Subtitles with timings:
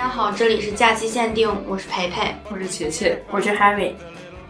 [0.00, 2.34] 大家好，这里是假期限定，我是培培。
[2.50, 3.92] 我是琪琪，我是 Harry，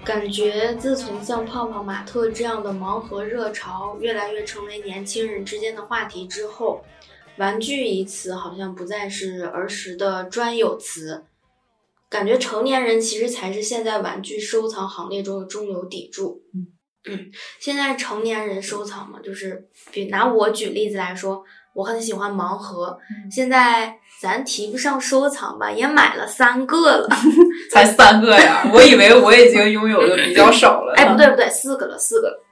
[0.04, 6.84] 感觉自从像泡泡玛特这样的盲盒热潮越来越成为年轻人之间的话题之后，
[7.36, 11.24] 玩具一词好像不再是儿时的专有词，
[12.08, 16.41] 感觉成年人其实才是现在玩具收藏行列中的中流砥柱。
[16.55, 16.69] 嗯。
[17.08, 21.42] 嗯，现在成年人收藏嘛，就是比拿我举例子来说，
[21.74, 23.28] 我很喜欢盲盒，嗯。
[23.28, 27.08] 现在咱提不上收藏吧，也买了三个了。
[27.72, 28.62] 才三个呀！
[28.72, 30.92] 我以为我已经拥有的比较少了。
[30.98, 32.44] 哎，不对不对，四个了，四个了。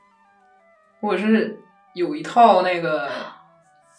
[1.00, 1.60] 我是
[1.94, 3.08] 有一套那个，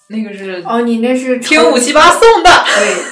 [0.10, 3.04] 那个是哦，你那是听五七八送的，对。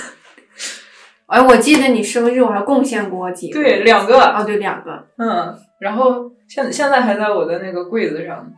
[1.27, 8.49] 哎，我记得你生日我还贡献过几个，对，两个，哦，对，两个，嗯，然后现现在还在我的那个柜子上，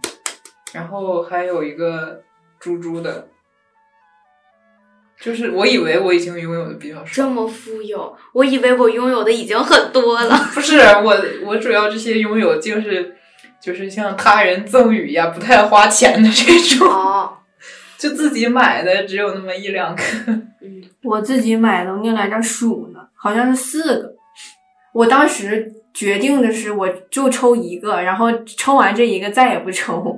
[0.72, 2.22] 然后还有一个
[2.60, 3.28] 猪猪的，
[5.22, 10.36] 就是我以为我已经拥有的比较少，这么富有，我以为我拥有的已经很多了。
[10.56, 13.16] 不是我，我主要这些拥有就是
[13.62, 17.34] 就是像他人赠予呀，不太花钱的这种，哦，
[17.98, 20.02] 就自己买的只有那么一两个。
[20.62, 24.16] 嗯，我自己买的，我正来这数呢，好像是四个。
[24.94, 30.18] 我当时决定的是，我就抽一个，然后抽完这一个再也不抽。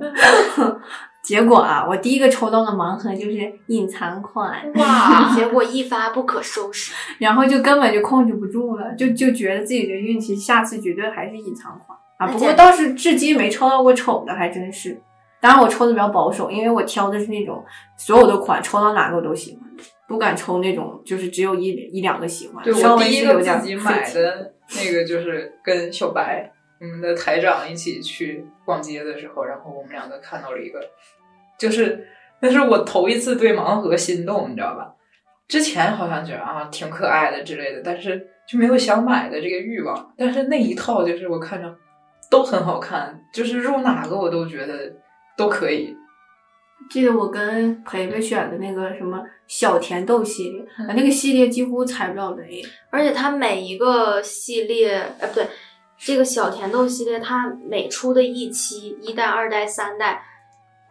[1.22, 6.92] 结果啊，我第一个抽到的盲盒就是隐藏款，哇 结果一发不可收拾。
[7.18, 12.26] 然后就根本就控制不住了，就就觉得自己的运气下次绝对还是隐藏款啊。
[12.26, 15.00] 不过倒是至今没抽到过丑的，还真是。
[15.40, 17.64] 当然我抽的比较保守，因为我挑的是那种
[17.96, 19.70] 所有的款抽到哪个我都喜欢，
[20.06, 22.62] 不敢抽那种就是只有一一两个喜欢。
[22.64, 26.50] 对稍微我第一个自己买的那个就是跟小白
[26.80, 30.80] 我们的台长一起去逛街的时候，然后我们两个看到了一个，
[31.58, 32.06] 就是
[32.40, 34.94] 那是我头一次对盲盒心动，你知道吧？
[35.48, 40.14] 之前好像觉得啊挺可爱的之类的，但是就没有想买的这个欲望。
[40.16, 41.74] 但是那一套就是我看着
[42.30, 44.92] 都很好看，就是入哪个我都觉得
[45.36, 45.94] 都可以。
[46.90, 52.60] 记得我跟培培选的那个什么小甜豆系列，嗯啊，那个系列几乎踩不了雷。
[52.90, 55.46] 而且它每一个系列，哎，不对，
[55.98, 60.24] 这个小甜豆系列，它每出的一期，一代、二代、三代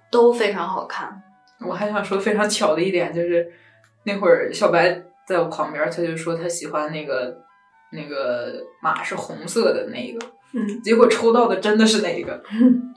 [0.09, 1.21] 都非常好看。
[1.67, 3.51] 我还想说非常巧的一点就是，
[4.05, 7.37] 那会儿小白在我旁边，他就说他喜欢那个
[7.91, 12.41] 那个马是红色的那个，嗯，结果抽到的真的是那个。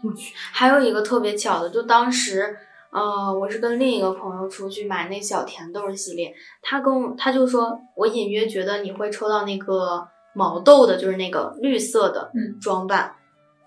[0.02, 2.56] 我去，还有一个特别巧的，就当时，
[2.90, 6.32] 呃，我是跟另一个朋友出去买那小甜豆系列，
[6.62, 13.12] 他跟我他就说，我隐约觉得你会抽到那个毛豆的，就是那个绿色的嗯装扮，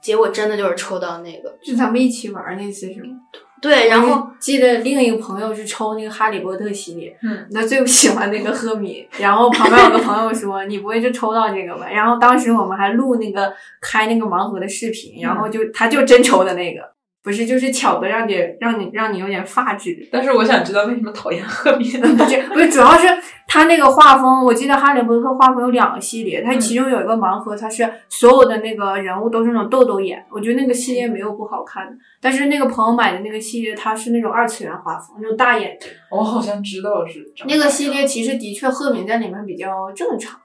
[0.01, 3.15] 结果真的就是抽到那个，就咱们一起玩那次是吗？
[3.59, 11.87] 对，然后记得另一个朋友是抽那个哈利波特系列，嗯，他最不喜欢那个赫敏，然后旁边有个朋友说 你不会就抽到这个吧？
[11.89, 13.51] 然后当时我们还录那个
[13.81, 16.81] 开那个盲盒的视频，然后就他就真抽的那个，
[17.23, 20.07] 不是就是巧的让你让你让你有点发指。
[20.11, 22.07] 但是我想知道为什么讨厌赫敏呢？
[22.15, 23.07] 不是不是，主要是
[23.47, 31.97] 他那个画风，我记得《哈利波特》画风有两个系列，它嗯其中有一个盲盒，它是所有的那个人物都是那种豆豆眼，我觉得那个系列没有不好看的。
[32.21, 35.89] 但是那个朋友买的那个系列，它是那种二次元画风，那种大眼睛。
[36.11, 40.37] 我好像知道是那个系列其实的确赫敏在里面比较正常，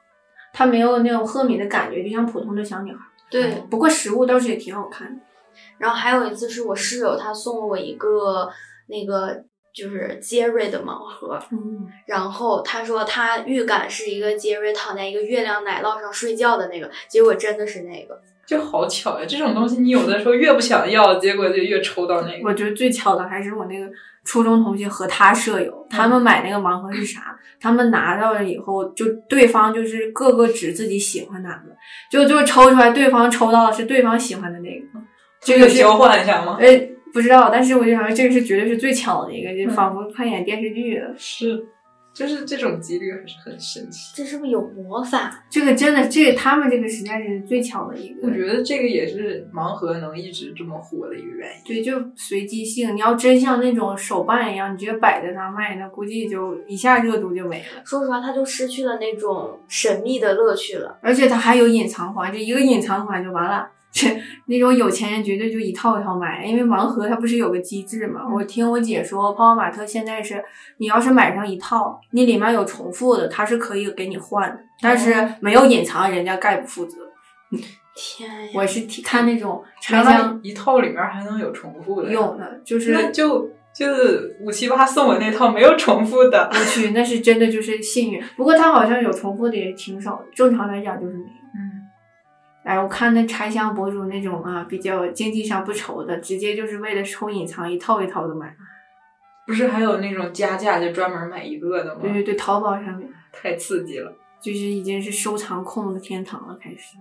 [0.52, 2.98] 她没有那种赫敏的感觉，就像普通的小女孩。
[3.28, 5.20] 对，不过实物倒是也挺好看的。
[5.76, 8.48] 然后还有一次是我室友他送了我一个
[8.86, 18.20] 那个就是杰瑞的盲盒，嗯，然后他说他预感是一个杰瑞躺在一个月亮奶酪上睡觉的那个，结果真的是那个。
[18.44, 19.24] 就好巧呀！
[19.26, 22.48] 这种东西你有的时候越不想要，结果就越抽到那个。
[22.48, 23.88] 我觉得最巧的还是我那个
[24.24, 27.38] 初中同学和他舍友，他们买那个盲盒是啥？
[27.60, 31.70] 他们拿到了以后，就对方就是各个指自己喜欢哪个，
[32.10, 34.86] 就就抽出来，对方抽到的是对方喜欢的那个。
[35.40, 36.58] 这个交换一下吗？
[36.60, 36.68] 呃，
[37.12, 41.14] 不知道，但是我就想说这个是绝对是最巧的一个，就仿佛看一眼电视剧了。
[41.16, 41.62] 是，
[42.14, 44.12] 就是这种几率还是很神奇。
[44.14, 45.44] 这是不是有魔法？
[45.50, 48.26] 这个真的，这个他们这个实在是最巧的一个。
[48.26, 51.62] 我觉得这个也是盲盒能一直这么火的一个原因。
[51.66, 52.94] 对，就随机性。
[52.96, 57.82] 你要真像那种手办一样，你直接摆在那卖，那估计就一下热度就没了。
[57.84, 60.98] 说实话，它就失去了那种神秘的乐趣了。
[61.02, 63.68] 而且它还有隐藏款，就一个隐藏款就完了。
[63.92, 64.08] 这
[64.46, 68.22] 那种有钱人绝对就一套一套买，因为盲盒它不是有个机制嘛？
[68.34, 70.42] 我听我姐说，泡泡玛特现在是，
[70.78, 76.96] 你要是买上一套，你里面有重复的，它是可以给你换的，但是没有隐藏，人家概不负责。
[77.94, 78.50] 天呀！
[78.54, 86.50] 我是听看那种拆箱一套里面还能有重复的，有的，就是那就就是五七八送我那套没有重复的。
[86.50, 88.22] 我去，那是真的就是幸运。
[88.34, 91.41] 不过它好像有重复的也挺少的，正常来讲就是没有。
[92.64, 98.54] 嗯，哎，我看那拆箱博主那种啊，比较经济上不愁的，直接就是为了抽隐藏，一套一套的买。
[99.46, 102.00] 不是还有那种加价就专门买一个的吗？
[102.02, 104.12] 对对对，淘宝上面 太刺激了。
[104.40, 106.96] 就是已经是收藏控的天堂了，开始。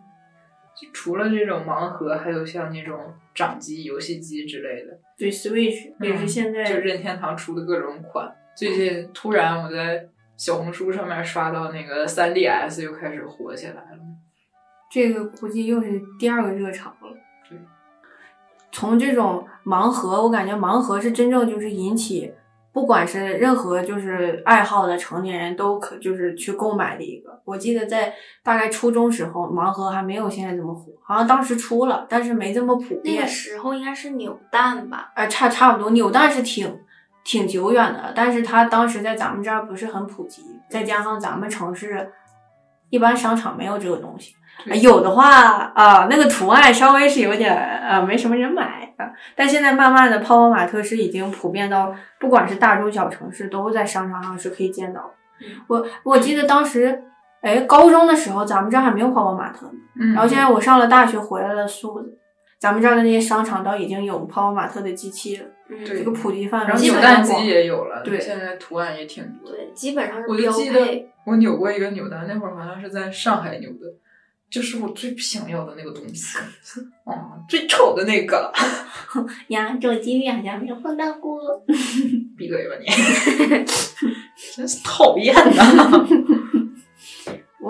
[0.80, 8.32] 就除了这种盲盒，还有像那种掌机、游戏机之类的，对，Switch 也是现在、就任天堂出的各种款。
[8.56, 14.00] 最近突然我在小红书上面刷到那个 3DS 又开始火起来了。
[14.92, 17.18] 这个估计又是第二个热潮了。
[17.50, 17.58] 对，
[18.72, 22.34] 从这种盲盒，我感觉盲盒是真正就是引起，
[22.74, 27.42] 不管是任何就是爱好的成年人都可就是去购买的一个。
[27.46, 33.28] 我记得在大概初中时候，盲盒还没有现在这么火，好像当时出了，但是没这么普遍那个。
[33.28, 35.14] 时候应该是扭蛋吧？
[35.16, 36.80] 呃，差差不多，扭蛋是挺
[37.24, 42.12] 挺久远的，但是它当时在咱们这儿不是很普及，再加上咱们城市
[42.92, 44.36] 一般商场没有这个东西，
[44.80, 49.10] 有的话啊、那个图案稍微是有点呃、没什么人买啊。
[49.36, 55.10] 但现在慢慢的，泡泡玛特是已经普遍到，不管是大中小城市，都在商场上是可以见到
[55.68, 57.04] 我我记得当时，
[57.42, 59.74] 哎，高中的时候咱们这儿还没有泡泡玛特呢。
[60.00, 62.18] 嗯，然后现在我上了大学回来了，素子，
[62.62, 65.46] 咱们这儿的那些商场都已经有泡泡玛特的机器了，
[65.84, 69.58] 这个普及范围然后扭蛋机也有了，对现在图案也挺多的。
[69.58, 71.08] 对，基本上是标我就记得。
[71.26, 73.88] 我扭过一个扭蛋，那会儿好像是在上海扭的，
[74.50, 76.38] 就是我最不想要的那个东西，
[77.04, 77.14] 哦，
[77.50, 78.52] 最丑的那个。
[79.50, 81.40] 呀，这个几率好像没有碰到过。
[82.38, 82.86] 闭嘴吧你！
[84.56, 86.08] 真是讨厌呐！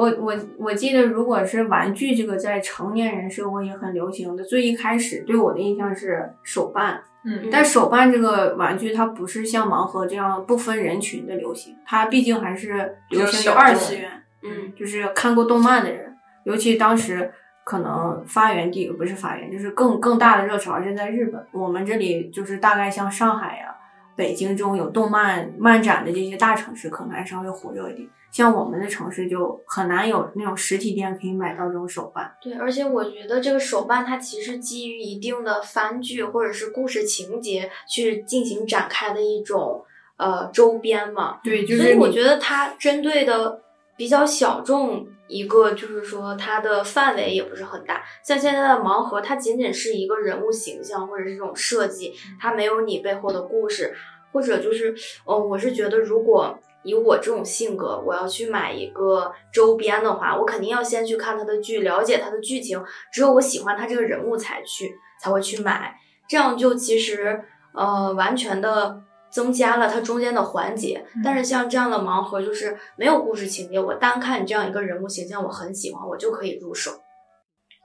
[0.02, 14.10] 我我我记得，如果是玩具这个在成年人社会也很流行的，最一开始对我的印象是手办，嗯但手办这个玩具它不是像盲盒这样不分人群的流行，它毕竟还是流行于二次元。
[14.44, 17.32] 嗯，就是看过动漫的人，尤其当时
[17.64, 21.46] 可能发源地不是发源，就是更更大的热潮是在日本。
[21.52, 23.76] 我们这里就是大概像上海呀、
[24.16, 28.10] 北京这种有动漫漫展的这些大城市，可能还稍微火热一点。
[28.32, 32.34] 像我们的城市就很难有那种实体店可以买到这种手办。
[32.42, 39.84] 对，而且我觉得这个手办它其实基于一定的番剧或者是故事情节去进行展开的一种
[40.16, 41.40] 呃周边嘛。
[41.44, 43.62] 对，就是所以我觉得它针对的
[43.98, 48.02] 比较小众，一个就是说它的范围也不是很大。
[48.26, 53.94] 像现在的盲盒，它仅仅是一个人物形象或者是这种设计，它没有你背后的故事，
[54.32, 54.96] 或者就是，
[55.26, 65.96] 呃，我是觉得如果以我这种性格，我要去买一个周边的话，我肯定要先去看他的剧，了解他的剧情，只有我喜欢他这个人物才去才会去买，
[66.28, 67.44] 这样就其实
[67.74, 71.06] 呃完全的增加了它中间的环节。
[71.24, 76.92] 但是像这样的盲盒，就是没有故事情节，我单看你这样一个人物形象，我很喜欢，我就可以入手。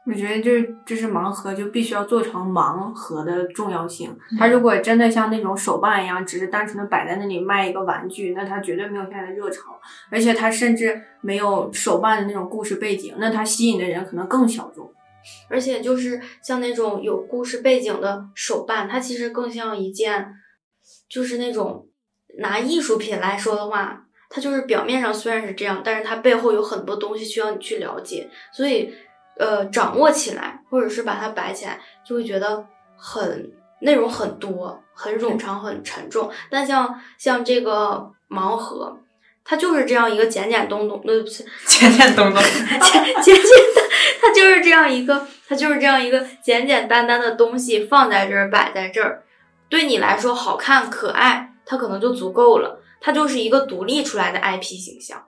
[0.07, 4.17] 我觉得就是就是盲盒就必须要做成盲盒的重要性。
[4.39, 9.79] 它如果真的像那种手办一样，只是单纯的摆在那里卖一个玩具，那它绝对没有现在的热潮，
[10.11, 14.89] 而且它甚至没有手办的那种故事背景，那它吸引的人可能更小众。
[15.49, 20.25] 而且就是像那种有故事背景的手办，它其实更像一件，
[21.09, 21.89] 就是那种
[22.39, 28.95] 拿艺术品来说的话，它就是表面上虽然是这样，但是它背后有很多东西需要你去了解，所以
[29.39, 32.65] 呃，掌握起来或者是把它摆起来，就会觉得
[32.97, 36.31] 很内容很多，很冗长，很沉重。
[36.51, 38.99] 但像像这个盲盒。
[39.49, 43.37] 它就是这样一个简简东东，呃，不是 简简东东， 简简简
[43.77, 43.85] 单，
[44.21, 49.23] 它就是这样一个，它就是这样一个简简单单的东西放在这儿，摆在这儿，
[49.69, 52.83] 对你来说好看可爱，它可能就足够了。
[53.01, 55.23] 它就是一个独立出来的 IP 形象。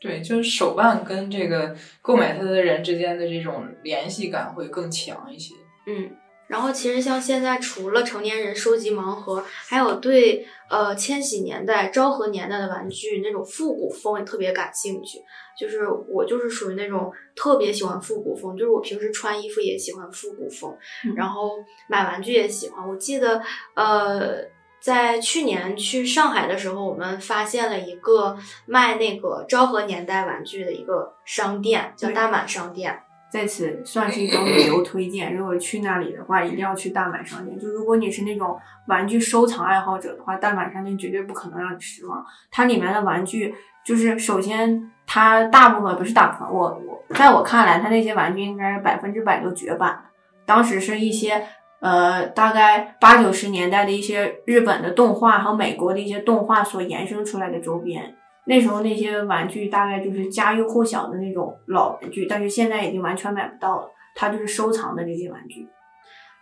[0.00, 5.54] 对，就是手办跟这个购买它的人之间的这种联系感会更强一些。
[5.86, 6.10] 嗯，
[6.46, 15.18] 然后其实像现在除了成年人收集盲盒，还有对呃千禧年代、昭和年代的玩具那种复古风也特别感兴趣。
[15.58, 21.50] 就是我就是属于那种特别喜欢复古风，就是我平时穿衣服也喜欢复古风，嗯然后
[21.88, 22.88] 买玩具也喜欢。
[22.88, 23.42] 我记得
[23.74, 24.42] 呃。
[24.80, 32.98] 在去年去上海的时候，我们发现了一个卖那个昭和年代玩具的一个商店，叫大满商店。
[33.30, 35.36] 在此算是一种旅游推荐。
[35.36, 37.56] 如果去那里的话，一定要去大满商店。
[37.56, 38.58] 就如果你是那种
[38.88, 42.26] 玩具收藏爱好者的话，大满商店绝对不可能让你失望。
[42.50, 50.10] 它里面的玩具，就是首先它大部分不是大部分，我我在我看来，它那些玩具应该是百分之百都绝版的。
[50.44, 51.46] 当时是一些
[51.80, 58.14] 呃，大概八九十年代的一些日本的动画和美国的一些动画所衍生出来的周边。
[58.44, 63.88] 那时候那些玩具大概就是家喻户晓的那种老玩具，但是现在已经完全买不到了。
[64.14, 65.68] 它就是收藏的这些玩具。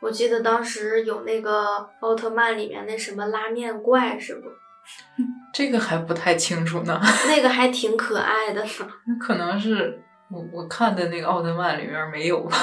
[0.00, 4.48] 我记得当时有那个奥特曼里面那什么拉面怪是不？
[5.52, 8.70] 这个还不太清楚呢， 那个还挺可爱的呢。
[9.20, 12.56] 可能是我我看的那个奥特曼里面没有吧。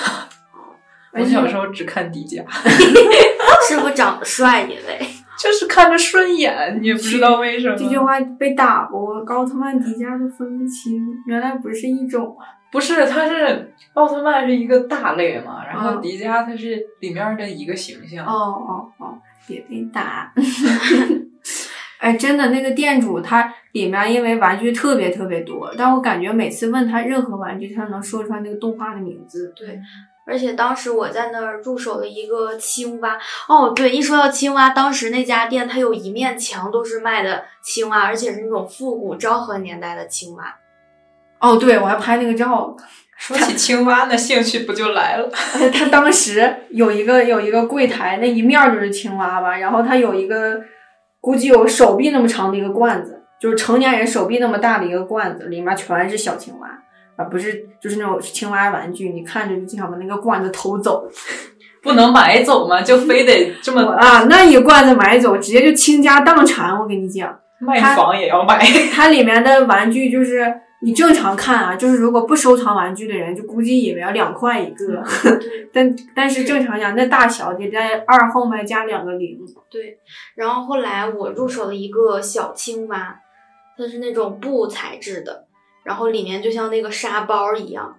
[1.16, 2.44] 我小时候只看迪迦，
[3.68, 4.62] 是不是长得帅？
[4.64, 5.00] 因为
[5.38, 7.76] 就是看着顺眼，你也不知道为什么。
[7.76, 12.46] 这句话被打过，我奥特曼、迪迦都分不清，原来不是一种啊。
[12.72, 18.26] 不是，它是奥特曼是一个大类嘛，然后嗯迪迦它是里面的一个形象。
[18.26, 19.18] 哦哦哦，
[19.48, 20.34] 别被打。
[22.00, 29.54] 哎，真的，那个店主他里面因为玩具特别特别多，但我感觉每次问他任何玩具，他能说出来那个动画的名字。
[29.56, 29.80] 对，
[30.26, 33.18] 而且当时我在那儿入手了一个青蛙。
[33.48, 40.56] 哦，对，一说到青蛙，当时那家店它有一面墙都是卖的青蛙，而且是那种复古昭和年代的青蛙。
[41.40, 42.76] 哦，对，我还拍那个照。
[43.18, 45.30] 说起青蛙，那兴趣不就来了？
[45.32, 50.62] 他 他当时有一个有一个柜台，那一面儿就是青蛙吧，然后他有一个
[51.22, 56.68] 估计有手臂那么长的一个罐子，就是成年人手臂那么大的一个罐子，里面全是小青蛙，
[57.16, 61.08] 而不是就是那种青蛙玩具，你看着就经常把那个罐子偷走。
[61.82, 62.82] 不能买走吗？
[62.82, 68.60] 就非得这么啊，那一罐子买走，直接就倾家荡产，我跟你讲，卖房也要买？
[68.92, 70.62] 它里面的玩具就是。
[70.82, 75.02] 你正常看啊，就是如果不收藏玩具的人，就估计以为要两块一个，
[75.74, 79.40] 但但是正常讲，那大小得在二后面加两个零。
[79.72, 79.98] 对，
[80.36, 83.20] 然后后来我入手了一个小青蛙，
[83.76, 85.45] 它是那种布材质的，
[85.86, 87.96] 然后里面就像那个沙包一样，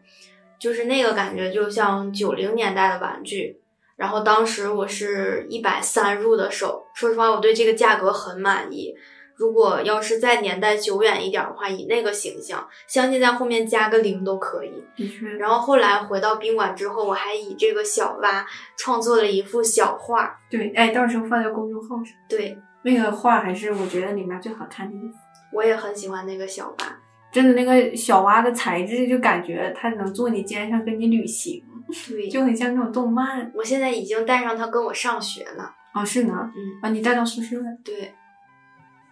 [0.59, 3.61] 就是那个感觉就像九零年代的玩具。
[3.97, 8.95] 然后当时我是一百三入的手，说实话，我对这个价格很满意。
[9.37, 14.73] 如果要是再年代久远一点的话，以那个形象，相信在后面加个零都可以。
[14.97, 20.39] 的确，然后后来回到宾馆之后，我还以这个小蛙创作了一幅小画。
[20.51, 22.15] 对，哎，到时候放在公众号上。
[22.29, 25.19] 对那个画还是我觉得里面最好看的一幅。
[25.53, 26.99] 我也很喜欢那个小蛙。
[27.37, 31.63] 真的，那个小蛙的材质就感觉它能坐你肩上跟你旅行，
[32.09, 33.53] 对， 就很像那种动漫。
[33.55, 35.75] 我现在已经带上它跟我上学了。
[35.93, 37.65] 哦，是呢，嗯，把你带到宿舍了。
[37.85, 38.15] 对，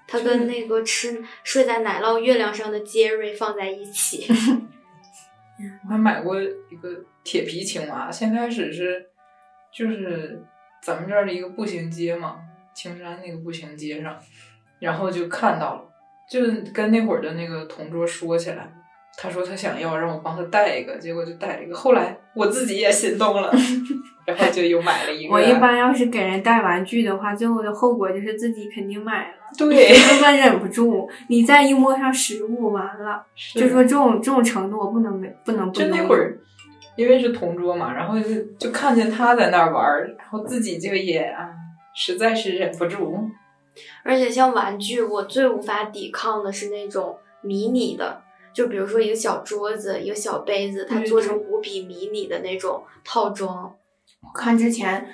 [0.09, 4.27] 它跟那个吃睡在奶酪月亮上的杰瑞放在一起。
[5.85, 9.07] 我还买过一个铁皮青蛙，先开始是
[9.71, 10.43] 就是
[10.83, 12.39] 咱们这儿的一个步行街嘛，
[12.75, 14.19] 青山那个步行街上，
[14.79, 15.94] 然后就看到了，
[16.31, 18.69] 就是跟那会儿的那个同桌说起来，
[19.17, 23.53] 他说他想要让我帮他带一个，结果就带了一个，后来我自己也心动了，
[24.27, 25.33] 然后就又买了一个。
[25.35, 31.09] 我一般要是给人带玩具的话，最后的后果就是自己肯定买了，对，根本忍不住。
[31.29, 36.39] 你再一摸上实物，完了，就说这种这种程度，我不能没不能不能就那会儿，
[36.97, 41.51] 因为是同桌嘛，然后就就看见他在那儿玩儿，然后自己就也啊，
[41.95, 43.29] 实在是忍不住。
[44.03, 53.75] 而且像玩具，我最无法抵抗的是那种迷你的，就比如说一个小桌子、一个小杯子，它做成对无比迷你的那种套装。
[54.21, 55.07] 我看之前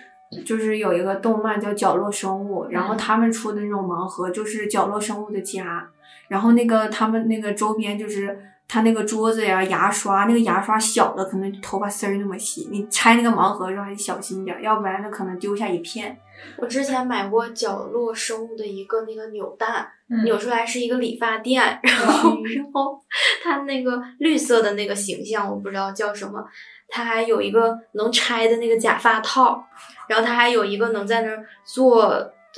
[0.45, 5.91] 就是有一个动漫叫《角落生物》，然后他们出的那种盲盒就是角落生物的家，
[6.29, 8.39] 然后那个他们那个周边就是
[8.73, 16.17] 他那个桌子呀、牙刷，那个牙刷小的可能头发丝儿那么细，你拆那个盲盒的时候还得小心点儿，要不然那可能丢下一片。
[16.57, 23.03] 我之前买过角落生物的一个那个扭蛋，嗯扭出来是一个理发店，然后然后
[23.43, 26.41] 它那个绿色的那个形象我不知道叫什么，
[26.89, 29.67] 它还有一个能拆的那个假发套，
[30.09, 32.05] 然后它还有一个能在那儿做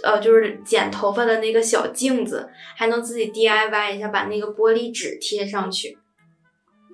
[0.04, 5.98] 呃就是剪头发的那个小镜子，还能自己 DIY 一下把那个玻璃纸贴上去。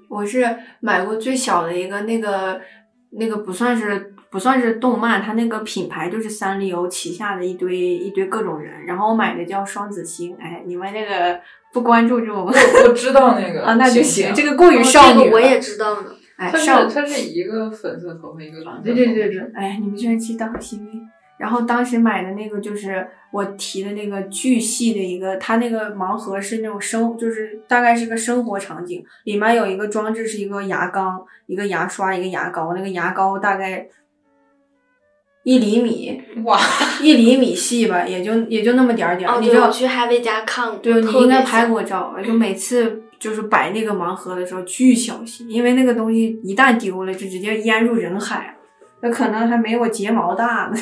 [0.08, 0.44] 我是
[0.80, 2.60] 买过最小的一个，那个
[3.10, 8.86] 那个不算是不算是动漫，它那个品牌就是三丽鸥旗下的一堆一堆各种人。
[8.86, 11.40] 然后我买的叫双子星，哎，你们那个
[11.72, 14.32] 不关注这种我知道那个 啊，那就行。
[14.34, 16.08] 这个过于哦少女了、这个我也知道呢。
[16.36, 18.82] 哎，它少是它是一个粉色头发一个蓝色头发。
[18.82, 21.00] 对对对对，哎，你们居然知道，很幸运。
[21.38, 33.86] 然后当时买的那个就是我提的那个巨细的一个，它那个盲盒是那种生，就是大概是个生活场景，里面有一个装置是一个牙缸、一个牙刷、一个牙膏，那个牙膏大概
[35.44, 36.58] 一厘米，哇，
[37.00, 39.34] 一厘米细吧，也就也就那么点儿点儿。
[39.34, 48.57] 哦，对，你知道我去海威家看过，对，你应该拍过照，就每次就是摆那个盲盒的时候巨小心，因为那个东西一旦丢了就直接淹入人海，
[49.00, 50.76] 那可能还没我睫毛大呢。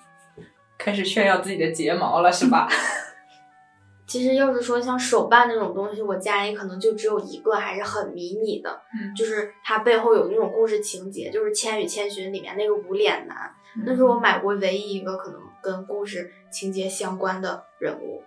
[0.78, 2.68] 开始炫耀自己的睫毛了是吧？
[4.06, 8.70] 其实要是说像手办那种东西，我家里可能就只有一个，还是很迷你的。
[8.94, 13.36] 嗯就是它背后有那种故事情节，就是《千与千寻》里面那个无脸男，
[13.84, 18.22] 那是我买过唯一一个可能跟故事情节相关的人物。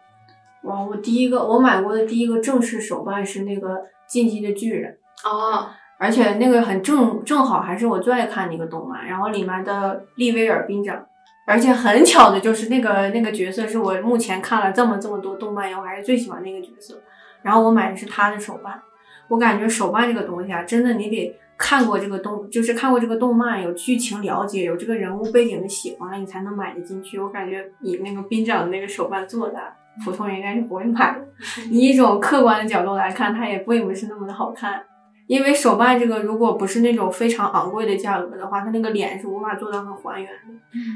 [0.63, 3.69] 哇，我第一个我买过的第一个正式手办是那个
[4.07, 5.67] 《进击的巨人》，哦，
[6.01, 11.05] 而且那个很正正好还是我最爱看的一个动漫，然后里面的利威尔兵长。
[11.45, 16.99] 而且很巧的就是那个那个角色是我目前看了这么这么多动漫以后还是最喜欢那个角色，
[17.43, 18.81] 然后我买的是他的手办。
[19.27, 27.19] 我感觉手办这个东西啊，真的你得看过这个动，就是看过这个动漫，有剧情了解，有这个人物背景的喜欢了，你才能买得进去。
[27.19, 29.59] 我感觉以那个兵长的那个手办做的，
[30.03, 31.25] 普通人应该是不会买的。
[31.69, 34.81] 以一种客观的角度来看，它也并不是那么的好看。
[35.27, 40.39] 因为手办这个，如果不是那种非常昂贵的价格的话，它那个脸是无法做到很还原的，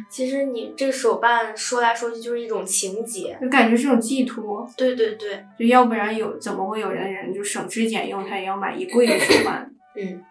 [0.10, 3.38] 其实你这个手办说来说去就是一种情节。
[3.42, 4.70] 就感觉是种寄托。
[4.76, 9.72] 对对对，就要不然有怎么会有人人就省吃俭用，他也要买一柜的手办？
[9.96, 10.22] 嗯，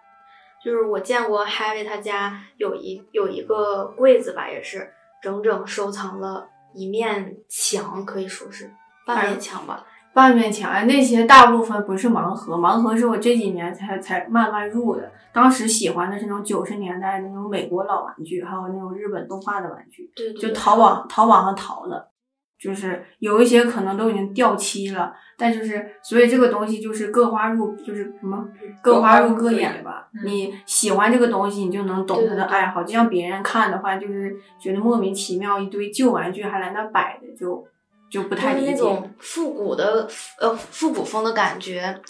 [0.62, 4.90] 就是我见过 Harry 他家有一有一个柜子吧，也是
[5.22, 8.70] 整整收藏了一面墙，可以说是
[9.06, 9.86] 半面墙吧。
[10.14, 15.10] 半面墙啊，那些大部分不是盲盒，盲盒是我这几年才才慢慢入的。
[15.32, 22.08] 当时喜欢的是那种九十年代的那种美国老玩具，还有那种日本动画的玩具，对对对就淘宝淘宝上淘的，
[22.56, 28.46] 就是有一些可能都已经掉漆了，但就是所以这个东西就是各花入就是什么
[28.80, 30.08] 各花入各眼吧。
[30.14, 32.84] 嗯你喜欢这个东西，你就能懂他的爱好。
[32.84, 37.66] 就像别人看的话，就是觉得莫名其妙，一堆旧玩具还来那摆着，就
[38.14, 38.54] 就不太。
[38.54, 42.00] 那种复古的呃复古风的感觉，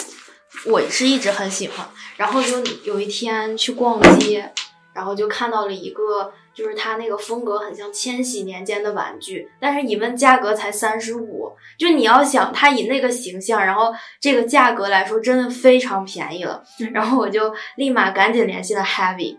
[0.67, 1.89] 我是一直很喜欢。
[2.19, 4.53] 然后就有一天去逛街，
[4.95, 11.51] 然后就看到了一个，就是它那个风格很像千禧年间的玩具，但是一问价格才三十五。
[11.79, 16.63] 就你要想它以那个形象，然后这个价格来说，真的非常便宜了。
[16.81, 19.39] 嗯然后我就立马赶紧联系了 Heavy，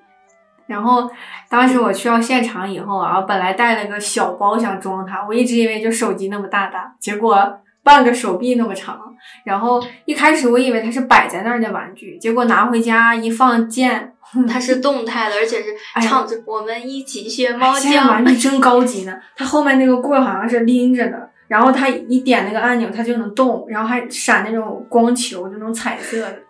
[0.68, 1.10] 然后
[1.50, 9.00] 当时我去到现场以后啊，本来带了个小包想装它，我一直以为就手机那么大大，结果半个手臂那么长。
[9.44, 14.14] 然后一开始我以为它是摆在那儿的玩具，结果拿回家一放键，
[14.48, 18.08] 它是动态的，而且是唱着我们一起学猫现在叫。
[18.08, 19.16] 玩具真高级呢。
[19.36, 26.32] 它后面那个棍儿好像是拎着的，然后它一点那个按钮，它就能动，然后还闪那种光球，就那种彩色的。
[26.32, 26.42] 嗯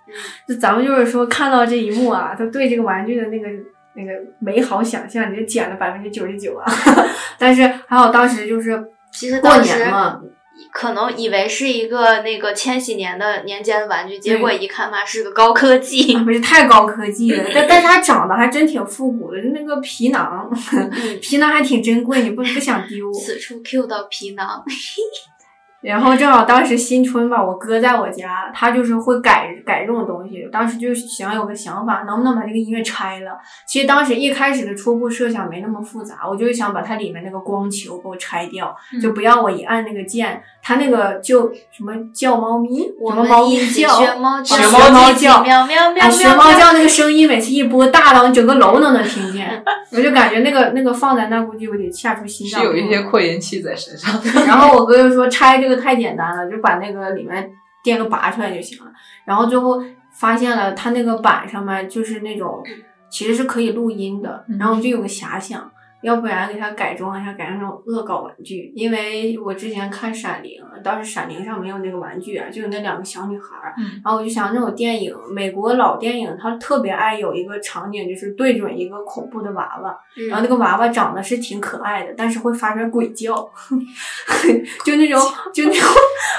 [0.48, 3.48] 就咱们就是说看到这一幕啊，他对这个玩具的那个
[3.96, 6.66] 那个美好想象，你就减了百分之九十九啊。
[7.40, 10.20] 但是还好当时就是其实过年嘛，
[10.72, 16.24] 可能以为是一个那个千禧年的年间的玩具，结果一看嘛是个高科技啊。
[16.24, 23.12] 不是太高科技了，但 但是它长得还真挺复古的，就那个皮囊，嗯， 皮囊还挺珍贵，你不不想丢。
[23.14, 24.64] 此处 Q 到皮囊，
[25.86, 30.50] 然后正好当时新春吧，我哥在我家，他就是会改改这种东西。
[30.52, 33.38] 当时就想有个想法，能不能把这个音乐拆了？
[33.68, 46.28] 其实当时一开始的初步设想没那么复杂，我就是想把它里面那个光球给我拆掉，嗯就不要我一按那个键，它那个就什么叫猫咪，我什么猫咪叫，学猫叫，学猫一起叫喵喵喵哎，学。
[46.36, 49.64] 猫叫那个声音，每次一播大到你整个楼都能听见，
[49.96, 52.72] 我就感觉那个那个放在那，估计我得吓出心脏病。
[52.72, 54.20] 有一些扩音器在身上。
[54.48, 57.48] 然后我哥就说拆这个太简单了，就把那个里面
[57.84, 58.86] 电路拔出来就行了。
[59.24, 59.80] 然后最后
[60.20, 62.64] 发现了，它那个板上面就是那种
[63.12, 64.44] 其实是可以录音的。
[64.50, 65.72] 嗯然后我就有个遐想，
[66.06, 68.72] 要不然给它改装一下，改成那种恶搞玩具。
[68.76, 70.52] 因为我之前看《闪灵》，
[70.84, 73.74] 当时《闪灵》上没有那个玩具啊，就有那两个小女孩儿。
[73.80, 83.34] 嗯然后我就想，那种电影，美国老电影，它特别爱有一个场景，就是对准一个恐怖的娃娃，嗯然后那个娃娃长得是挺可爱的，但是会发出鬼叫，
[84.86, 85.20] 就那种
[85.52, 85.90] 就那种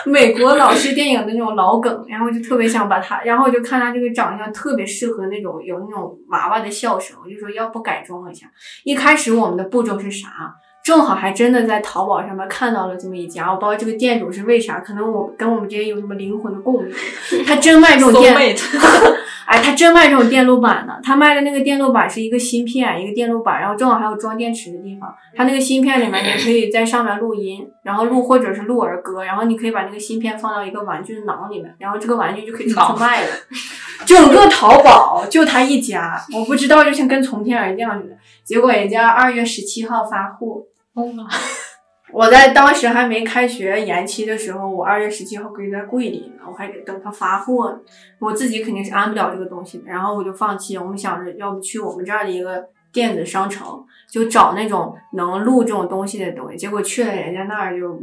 [0.07, 8.47] 美国老式电影的那种老梗，然后我就特别想把它，然后我就看它这个长相特别适合那种有那种娃娃的笑声，我就说要不改装一下。
[8.85, 10.29] 一开始我们的步骤是啥？
[10.85, 16.95] 正好还真的在淘宝上面看到了这么一家，我不知道这个店主是为啥，可能我跟我们之间有什么灵魂的共鸣，
[17.45, 18.33] 他真卖这种电
[19.47, 20.95] 哎，他真卖这种电路板呢。
[21.05, 25.13] 他卖的那个电路板是一个芯片，一个电路板，然后正好还有装电池的地方。
[25.37, 33.29] 他那个芯片里面，你可以在上面录音，然后录或者是录儿歌，然后你可以把那个芯片放到一个玩具的囊里面，然后这个玩具就可以出去卖了。
[34.05, 38.17] 整个淘宝就他一家，我不知道就像跟从天而降似的。
[38.47, 40.63] 结果人家二月十七号发货，
[42.13, 47.79] 我在当时还没开学延期的时候，我二月十七号搁在桂林呢，我还得等他发货呢。
[48.21, 50.79] 我自己肯定是安不了这个东西的，然后我就放弃。
[50.79, 56.57] 我们想着，要不去我们这儿的一个电子商城，就找那种能录这种东西的东西。
[56.57, 57.99] 结果去了人家那儿就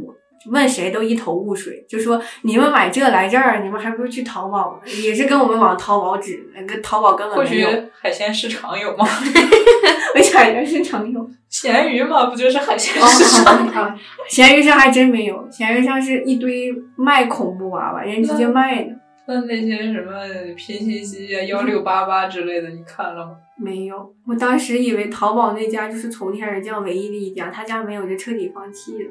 [0.50, 7.84] 问谁都一头雾水，就说你们买这来这儿，你们还不如去淘宝呢，也是跟我们往淘宝指的，跟淘宝根本或许没有。
[8.00, 9.06] 海鲜市场有吗？
[10.14, 11.30] 而且海鲜市场有。
[11.48, 13.66] 咸鱼嘛，不就是海鲜哦，市场？
[13.72, 13.96] 好啊，
[14.28, 18.90] 闲鱼上还真没有，咸鱼上是一堆卖恐怖娃娃，人直接卖的。
[19.26, 20.12] 那那些什么
[20.54, 23.32] 拼夕夕啊、幺六八八之类的，你看了吗？
[23.56, 29.10] 没有，我当时以为淘宝那家就是从天而降唯一的一家，他家没有就彻底放弃了。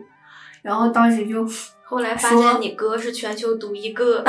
[0.64, 1.46] 然后当时就，
[1.84, 4.24] 后来发现你哥是全球独一个，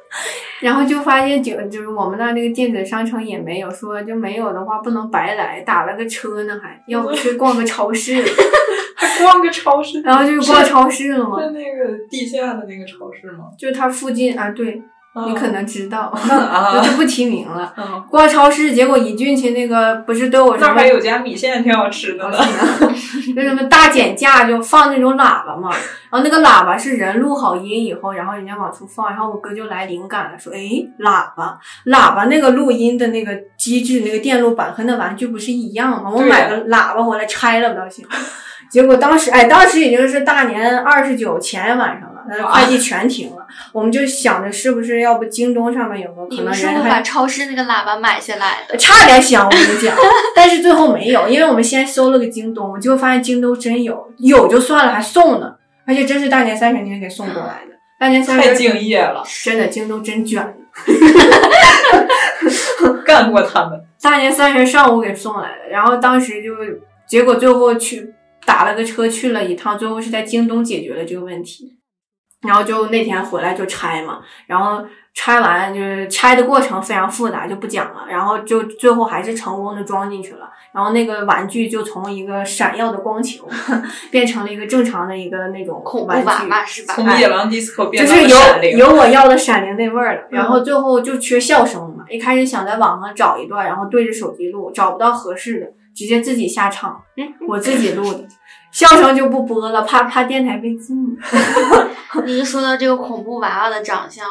[0.60, 8.14] 然后就发现就就是我们那儿那个电子商城也没有，说就没有的话不能白来，打了个车呢还，要不去逛个超市，
[8.94, 10.00] 还逛个超市？
[10.02, 13.46] 然后就去逛超市了嘛在，那个地下的那个超市吗？
[13.58, 14.82] 就它附近啊，对
[15.26, 17.72] 你可能知道， 我就不提名了。
[17.76, 22.38] 嗯，逛超市，结果一进去那个不是对我什么那还有家米线挺好吃的呢。
[23.34, 25.70] 就什么大减价就放那种喇叭嘛，
[26.10, 36.10] 然后那个喇叭是人录好音以后，然后人家往出放，然后我哥就来灵感了，说，诶，喇叭，喇叭那个录音的那个机制，那个电路板和那玩具不是一样吗？
[36.12, 38.06] 我买个喇叭回来拆了不倒行。
[38.70, 43.46] 结果当时，哎，当时已经是大年二十九前晚上了，那快递全停了。
[43.72, 48.76] 我们就想着是不是要不京东上面有个可你能们是不把超市那个喇叭买下来的？
[48.76, 49.94] 差点想我跟你讲，
[50.34, 55.54] 但是最后没有，因为我们先搜了个京东，结果发现京东真有，有就算了，还送呢，
[55.86, 57.76] 而且真是大年三十那天给送过来的。
[57.98, 60.56] 大年三十太十敬业了，真的京东真卷，
[63.04, 63.78] 干过他们。
[64.00, 66.54] 大年三十上午给送来的，然后当时就
[67.06, 68.14] 结果最后去
[68.46, 71.76] 打了个车去了一趟，最后是在京东解决了这个问题，
[72.42, 74.82] 然后就那天回来就拆嘛，然后
[75.14, 83.46] 拆完就是拆的过程非常复杂，就不讲了，然后就最后还是成功的装进去了，然后那个玩具就从一个闪耀的光球
[84.10, 86.94] 变成了一个正常的一个那种恐怖玩具娃娃是吧？
[86.94, 92.04] 从野狼 disco 变到了就是有闪灵，有我要的闪灵那味儿了，然嗯后最后就缺笑声嘛。
[92.08, 97.02] 一开始想在网上找一段，然后对着手机录，找不到合适的，直接自己下场。
[97.16, 98.24] 嗯，我自己录的，
[98.70, 101.16] 笑声就不播了，怕怕电台被禁。
[102.24, 104.26] 你一说到这个恐怖娃娃的长相，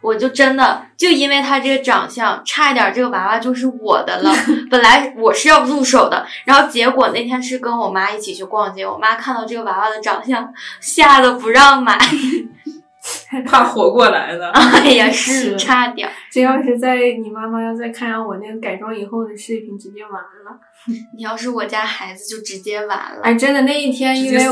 [0.00, 4.30] 我就真的就因为他这个长相，差一点这个娃娃就是我的了。
[4.70, 11.98] 本来我是要入手的，然后结果那天是跟我妈一起去逛街，我妈看到这个娃娃的长相，吓得不让买。
[13.46, 14.50] 怕活过来了。
[14.50, 16.08] 哎呀，是是差点。
[16.30, 20.60] 这要是在你妈妈要再看上我那个改装以后的视频，直接完了。
[21.14, 23.20] 你要是我家孩子，就直接完了。
[23.22, 24.42] 哎，真的那一天，因为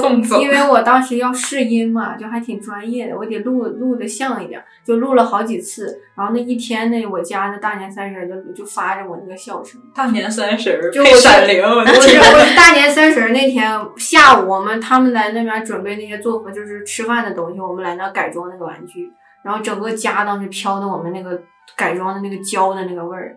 [0.43, 6.01] 因为我当时要试音嘛，就还挺专业的，我得录录的像一点，就录了好几次。
[6.15, 9.81] 然后那一天呢，我家那大年三十就就发着我那个笑声。
[9.95, 12.19] 大年三十儿就我闪灵，我是！
[12.19, 19.11] 我是大年三十那天下午，我们他们在那边准备那些做饭，就是吃饭的东西，我们来那改装那个玩具，
[19.45, 21.41] 然后整个家当时飘的我们那个
[21.77, 23.37] 改装的那个胶的那个味儿，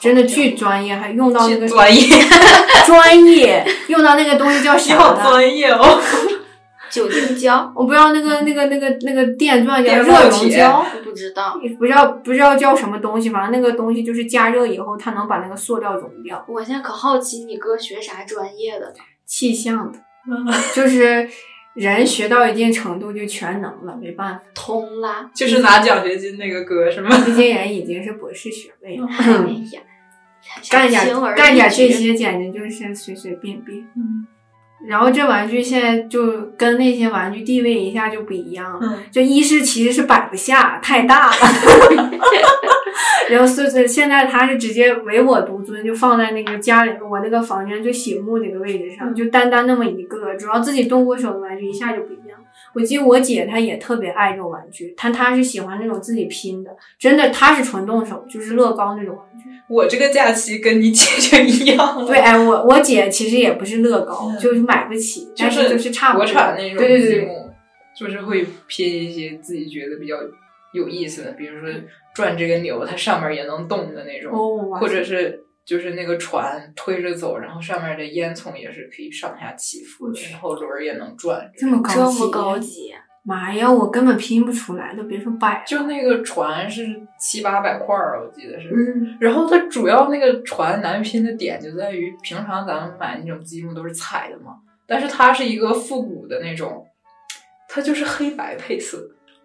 [0.00, 2.02] 真的巨专业，还用到那个专业，
[2.86, 5.14] 专业，用到那个东西叫你啥好？
[5.30, 6.00] 专业哦。
[6.90, 11.58] 酒精胶， 我不知道那个那个那个那个电钻叫电热熔胶，不知道。
[11.76, 16.44] 不知道不知道叫什么东西，反正那个东西就是加热以后，它能把那个塑料溶掉。
[16.46, 18.94] 我现在可好奇你哥学啥专业的呢？
[19.26, 19.98] 气象的，
[20.72, 21.28] 就 是
[21.74, 24.42] 人学到一定程度就全能了，没办法。
[24.54, 25.30] 通啦。
[25.34, 27.10] 就是拿奖学金那个歌是吗？
[27.26, 29.06] 这些人已经是博士学位了。
[29.08, 29.26] 哎
[29.72, 29.82] 呀，
[30.70, 33.78] 干点干点这些简直就是随随便便。
[33.96, 34.26] 嗯
[34.86, 38.78] 然后这玩具现在就跟那些玩具地位一下就不一样了。
[38.82, 41.36] 嗯就一是其实是摆不下，太大了。
[43.30, 52.23] 然后是是现在它是直接唯我独尊，就放在那个家里我那个房间最醒目那个位置上，就单单那么一个，主要自己动过手的玩具一下就不一样。
[52.74, 59.48] 我记得我姐她也特别爱这种玩具，她她是喜欢那种自己拼的，真的她是纯动手，就是乐高那种玩具。
[59.68, 66.26] 我这个假期跟你姐就一样，对，哎，我我姐其实也不是乐高，嗯就是买不起，但就是就是差不多。
[66.26, 67.28] 国产那种对对对
[67.96, 70.16] 就是会拼一些自己觉得比较
[70.72, 71.70] 有意思的，比如说
[72.12, 81.50] 转这个钮，它上面也能动的那种，哦，或者是就是那个船推着走，然后上面的烟囱也是可以上下起伏的，然后轮儿也能转。
[81.56, 85.64] 这么高级，这么高级，妈呀，我根本拼不出来，都别说摆了。
[85.66, 86.86] 就那个船是
[87.18, 88.68] 七八百块儿，我记得是。
[88.68, 96.86] 嗯，然后它主要那个船难拼的点就在于，平常咱们买那种积木都是彩的嘛，但是它是一个复古的那种，
[97.66, 98.98] 它就是黑白配色，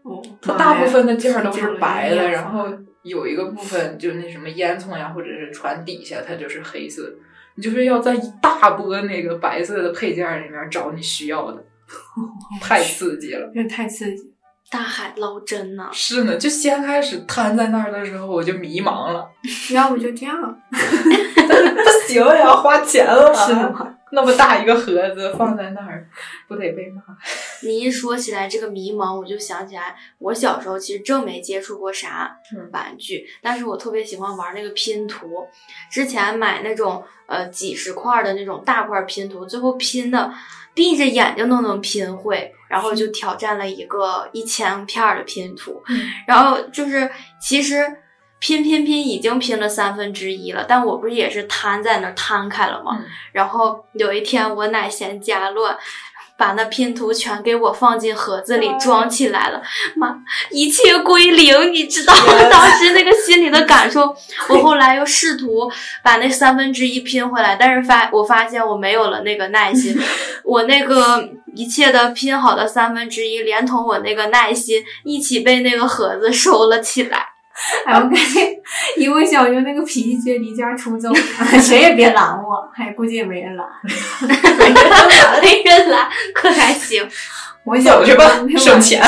[0.03, 2.67] 哦，它大部分的件儿都是白的，然后
[3.03, 7.11] 有一个部分就那什么烟囱呀，或者是船底下它就是黑色，
[7.55, 11.63] 你就是要在一大波那个白色的配件儿里面找你需要的，
[12.61, 13.49] 太刺激了。
[13.53, 14.33] 这太刺激。
[14.71, 19.27] 大海捞针呐、是呢，就先开始瘫在那儿的时候，我就迷茫了，
[19.73, 20.37] 要不就这样，
[20.69, 23.95] 不行呀，花钱了， 是吗？
[24.11, 26.09] 那么大一个盒子放在那儿，
[26.47, 27.01] 不得被骂？
[27.63, 35.47] 你一说起来这个迷茫，我就想起来，我小时候其实正没接触过啥嗯玩具，但是我特别喜欢玩那个拼图。
[35.91, 40.33] 之前买那种呃几十块的那种大块拼图，最后拼的
[40.73, 47.85] 闭着眼睛都能拼会，然后就挑战了一个一千片儿的拼图，嗯然后就是其实。
[48.39, 52.97] 拼拼拼已经拼了三分之一了，但我不是也是摊在那儿摊开了吗？
[52.99, 55.77] 嗯然后有一天我奶嫌家乱，
[56.35, 59.61] 把那拼图全给我放进盒子里装起来了，
[59.95, 60.17] 妈，
[60.49, 62.33] 一切归零，你知道吗？
[62.49, 64.15] 当时那个心里的感受。
[64.49, 65.71] 我后来又试图
[66.03, 69.97] 把那三分之一拼回来，但是发我发现我没有了那个耐心，
[70.43, 77.27] 我那个一切的拼好的三分之一，连同我那个耐心一起被那个盒子收了起来。
[77.85, 78.39] 哎，我感觉
[78.97, 81.13] 以我小时候那个脾气，直接离家出走，
[81.61, 82.69] 谁也别拦我。
[82.75, 83.67] 哎，估计也没人拦。
[85.41, 87.07] 没人拦，可还行。
[87.65, 89.01] 我走去吧那，省钱。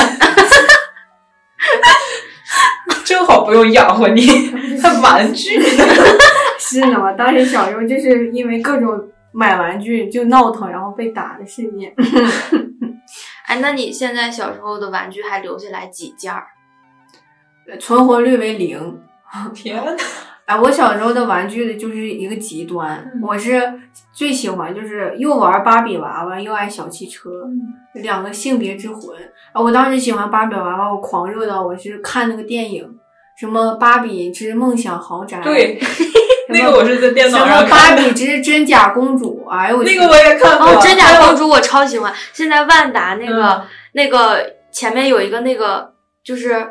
[3.04, 4.26] 正好不用养活你，
[4.80, 5.64] 还玩具呢。
[6.58, 8.98] 是呢，我当时小时候就是因为各种
[9.32, 11.92] 买玩具就闹腾，然后被打的事件。
[13.46, 16.46] 哎，那你现在小时候的玩具还留下来几件儿？
[17.78, 19.00] 存活率为零。
[19.54, 19.96] 天呐，
[20.44, 23.62] 哎，我小时候的玩具就是一个极端，嗯我是
[24.12, 29.16] 最喜欢就是又玩芭比娃娃，又爱小汽车，嗯两个性别之魂
[29.54, 29.62] 啊！
[29.62, 32.86] 我当时喜欢芭比娃娃，我狂热到我是看那个电影，
[33.40, 35.80] 什么《芭比之梦想豪宅》，对，
[36.52, 40.66] 那个我是在电脑上芭看的，比之真假公主，哎呦那个我也看过。
[40.66, 42.12] 哦，真假公主我超喜欢。
[42.34, 43.62] 现在万达那个、嗯
[43.94, 45.92] 那个前面有一个那个
[46.24, 46.66] 就是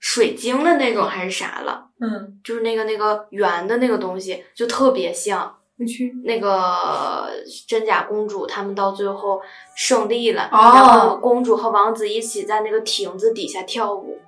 [0.00, 5.56] 水晶的那种还是啥了，嗯，就是那个那个圆的那个东西，就特别像。
[5.78, 7.30] 我去，那个
[7.66, 9.40] 真假公主，他们到最后
[9.74, 10.72] 胜利了，哦。
[10.74, 14.18] 然后公主和王子一起在那个亭子底下跳舞。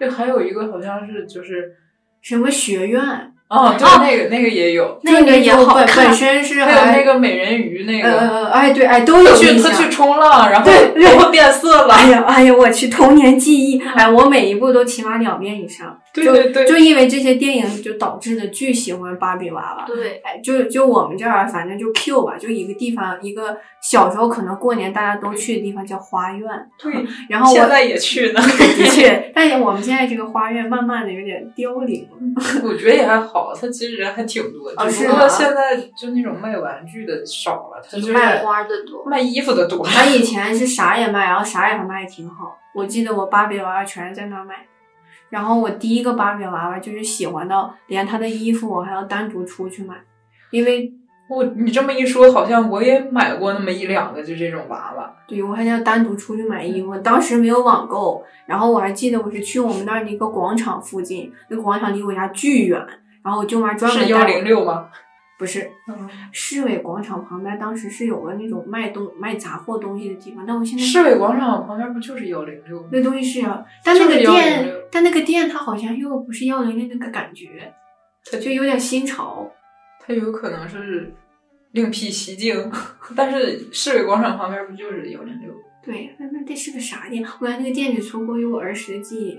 [0.00, 1.76] 这还有一个好像是就是
[2.20, 6.06] 什么学院，哦，对，那个那个也有，那个也好本看。
[6.06, 11.94] 本身是还有那个美人鱼那个，呃，哎对哎都有他去他去冲浪，然后对对头发变色了。
[11.94, 15.98] 哎呀，哎呀，我去，童年记忆，哎，我每一部都起码两遍以上。
[16.14, 19.84] 对对对，就就因为这些电影，就导致的巨喜欢芭比娃娃。
[19.84, 26.48] 对，哎，就就我们这儿，反正就 Q 吧，就一个地方，一个小时候可能过年大家都去的地方叫花院。
[26.78, 26.92] 对，
[27.28, 28.40] 然后我现在也去呢。
[28.40, 32.16] 的确，但是我们现在这个花苑慢慢的有点凋零了。
[32.62, 39.04] 我觉得也还好，他其实人还挺多，的只不过是吗现在就那种卖玩具的少了，他就是卖花的多。
[39.04, 39.84] 卖衣服的多。
[39.84, 42.56] 他以前是啥也卖，然后啥也卖的挺好。
[42.72, 44.73] 我记得我芭比娃娃全是在那儿买的。
[45.34, 49.96] 然后我第一个芭比娃娃就是喜欢到连她的衣服我还要单独出去买，
[50.52, 50.94] 因为
[51.28, 55.12] 我你这么一说，好像我也买过那么一两个，就这种娃娃。
[55.26, 56.96] 对我还要单独出去买衣服。
[56.98, 62.80] 当时没有网购，然后我还记得我是去我们那儿的一个广场附近，那个广场离我家巨远，
[63.24, 64.88] 然后我舅妈专门是幺零六吗？
[65.38, 72.88] 不是嗯，市委广场旁边，当时是有个那种卖东卖杂货东西的地方，但我现在市委广场旁边不就是幺零六吗？
[72.92, 77.72] 那东西是啊，但那个就是106店，但那个店它好像又不是幺零六那个感觉，
[78.30, 79.50] 它就有点新潮。
[80.06, 81.12] 它有可能是
[81.72, 82.70] 另辟蹊径，
[83.16, 85.52] 但是市委广场旁边不就是幺零六？
[85.82, 87.24] 对，那那这是个啥店？
[87.40, 89.38] 我感觉那个店里存活于我儿时的记忆。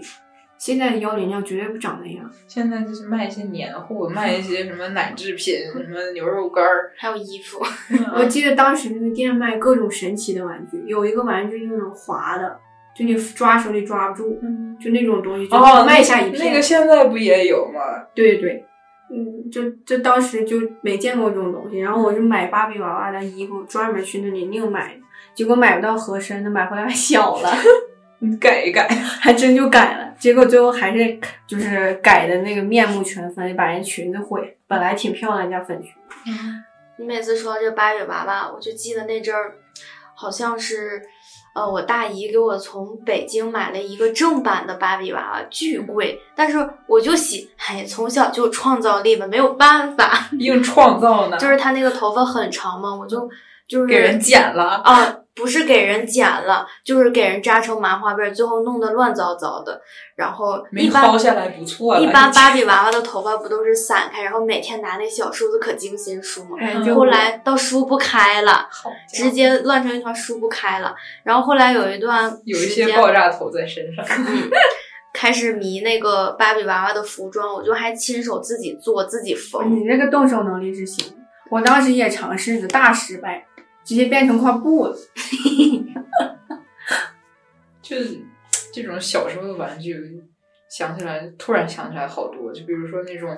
[0.58, 2.30] 现在的幺零幺绝对不长那样。
[2.48, 6.92] 现在就是卖一些年货，卖一些什么奶制品， 什么牛肉干儿。
[6.98, 7.64] 还有衣服，
[8.16, 12.58] 我记得当时那个店卖各种神奇的玩具，有一个玩具那种滑的，
[12.96, 16.46] 就你抓手里抓不住，嗯，就那种东西，就哦，卖下一片。
[16.46, 17.80] 那个现在不也有吗？
[18.14, 18.66] 对对，
[19.12, 24.98] 嗯，就就当时就没见过这种东西，然后我就买芭比娃娃的衣服，专门去那里另买，
[25.34, 27.52] 结果买不到合身的，买回来小了，
[28.20, 28.88] 你改一改。
[28.88, 35.94] 还真就改了，结果最后还是就是改的那个面目全非，把人裙子毁，本来挺漂亮人家粉裙。
[36.98, 39.56] 你每次说到这芭比娃娃，我就记得那阵儿，
[40.16, 41.02] 好像是，
[41.54, 53.30] 呃，我大姨给我从北京买了一个正版的芭比娃娃，巨贵，但是我就喜，哎，从小就有创造力吧，没有办法， 硬创造呢，就是她那个头发很长嘛，我就
[53.68, 54.64] 就是给人剪了。
[54.64, 59.82] 啊，不是给人剪了，就是给人扎成麻花辫儿，最后弄得乱糟糟的。
[60.16, 62.02] 然后没一般薅下来不错了。
[62.02, 66.58] 一般芭比娃娃的头发不都是散开，然后每天拿那小梳子可精心梳吗？
[66.60, 68.66] 哎，嗯后来到梳不开了，
[69.14, 70.96] 直接乱成一团，梳不开了。
[71.24, 74.06] 然后后来有一段有一时间些爆炸头在身上。
[74.08, 74.50] 嗯，
[75.14, 79.76] 开始迷那个芭比娃娃的服装，我就还亲手自己做自己缝。
[79.76, 81.14] 你那个动手能力是行，
[81.50, 83.46] 我当时也尝试着，大失败，
[83.86, 84.98] 直接变成块布了。
[87.82, 88.20] 就是
[88.74, 90.22] 这种小时候的玩具，
[90.68, 93.38] 想起来突然想起来好多，就比如说那种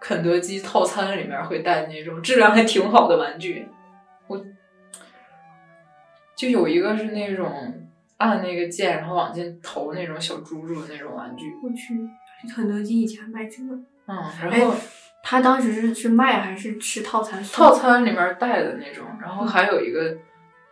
[0.00, 3.68] 肯德基套餐里面会带那种质量还挺好的玩具，
[4.26, 4.42] 我
[6.34, 11.94] 就有一个是那种按那个键然后往进投那种小猪猪的那种玩具，我去，
[12.52, 13.74] 肯德基以前卖这个，
[14.06, 14.74] 嗯，然后
[15.22, 17.42] 他当时是是卖还是吃套餐？
[17.44, 20.16] 套餐里面带的那种，然后还有一个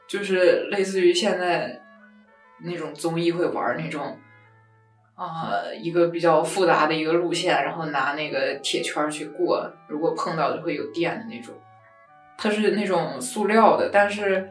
[0.08, 1.80] 就是类似于现在
[2.58, 4.18] 那种综艺会玩那种，
[5.14, 11.54] 啊、一个比较复杂的一个路线，然后拿那个铁圈去过，如果碰到就会有电的那种。
[12.42, 14.48] 它是那种塑料的，但是，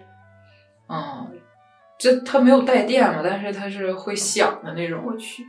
[0.87, 1.27] 嗯，
[1.97, 5.03] 这它没有带电嘛，但是它是会响的那种。
[5.03, 5.43] 我去，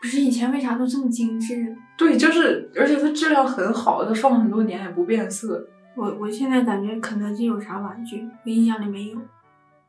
[0.00, 1.76] 不是以前为啥都这么精致？
[1.96, 5.66] 对，就是，而且它质量很好，它放很多年也不变色。
[5.96, 9.20] 我我现在感觉肯德基有啥玩具，我印象里没有。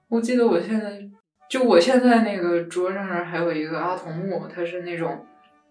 [0.07, 1.07] 我记得我现在
[1.47, 5.23] 就我现在那个桌上面还有一个阿童木，它是那种，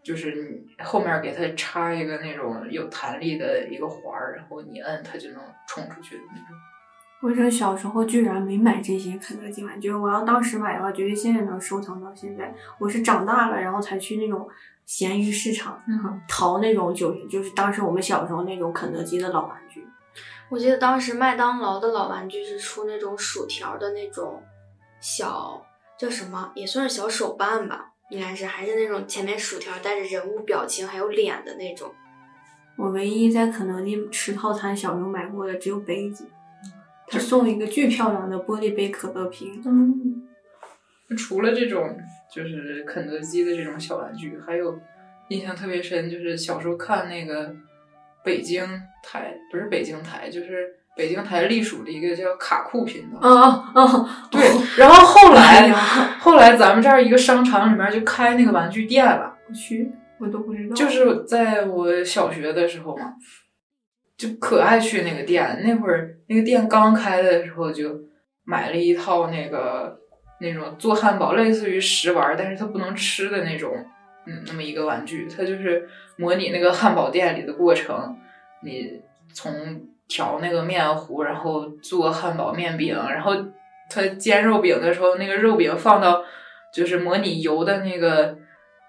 [0.04, 6.46] 就是你后面给它插一个那种有弹力的一个环儿，然后你摁它就能冲出去的那种。
[7.20, 12.54] 我这小时候居然没买这些肯德基玩具，我要当时买的话，绝对现在能收藏到现在。
[12.78, 14.48] 我是长大了，然后才去那种
[14.86, 19.84] 闲鱼市场嗯，淘那种九，就是当时我们小时候那种肯德基的老玩具。
[20.48, 24.40] 我记得当时麦当劳的老玩具是出那种薯条的那种
[25.00, 25.60] 小
[25.98, 31.92] 叫什么，也算是小手办吧，应该是还是那种前面薯条带着人物表情还有脸的那种。
[32.76, 36.24] 我唯一在肯德基吃套餐小时候买过的只有杯子，
[37.10, 39.62] 他送一个巨漂亮的玻璃杯可乐瓶。
[39.64, 41.96] 嗯，除了这种
[42.32, 44.78] 就是肯德基的这种小玩具，还有
[45.28, 47.54] 印象特别深，就是小时候看那个
[48.22, 48.66] 北京
[49.02, 53.18] 台，不是北京台，就是北京台隶属的一个叫卡酷频道。
[53.20, 54.28] 啊啊啊！
[54.30, 54.40] 对，
[54.76, 55.74] 然后后哎来呀，
[56.18, 60.74] 后来咱们这儿一个商场里面就开那个玩具店了，我去，我都不知道。
[60.74, 63.14] 就是在我小学的时候嘛，
[64.18, 65.62] 就可爱去那个店。
[65.64, 67.98] 那会儿那个店刚开的时候，就
[68.44, 69.98] 买了一套那个
[70.40, 73.72] 那种做汉堡，类似于食玩，但是它不能吃的那种，
[74.26, 75.28] 嗯，那么一个玩具。
[75.28, 78.16] 它就是模拟那个汉堡店里的过程，
[78.62, 79.00] 你
[79.32, 83.36] 从调那个面糊，然后做汉堡面饼，然后
[83.88, 86.24] 它煎肉饼的时候，那个肉饼放到
[86.74, 88.36] 就是模拟油的那个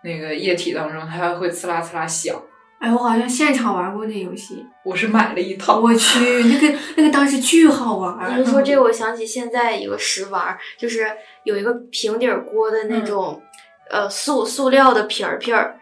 [0.03, 2.35] 那个液体当中，它会呲啦呲啦响。
[2.79, 4.65] 哎，我好像现场玩过那游戏。
[4.83, 8.17] 我是买了一套，我去，那个那个当时巨好玩。
[8.39, 11.05] 你就说这个，我想起现在一个食玩，就是
[11.43, 13.41] 有一个平底锅的那种，
[13.89, 15.77] 呃，塑塑料的皮儿皮儿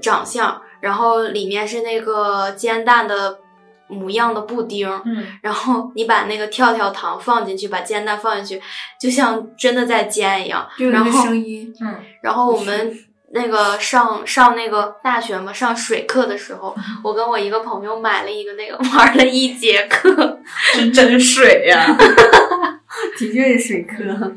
[0.00, 3.40] 长相，然后里面是那个煎蛋的
[3.88, 8.62] 模样的布丁，嗯，然后你把那个跳跳糖放进去，把煎蛋放进去，
[9.00, 10.68] 就像真的在煎一样。
[10.78, 11.74] 就有那个然后声音。
[11.80, 12.96] 嗯，然后我们
[13.32, 20.40] 那个上上那个大学嘛，上水课的时候，我跟我一个朋友买了一个那个，玩了一节课。
[20.46, 21.84] 是真水呀、
[23.18, 24.32] 的确是水课。